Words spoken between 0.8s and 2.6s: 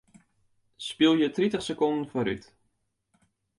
Spylje tritich sekonden foarút.